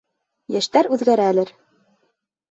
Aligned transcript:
Йәштәр 0.53 0.89
үҙгәрәлер. 0.95 1.51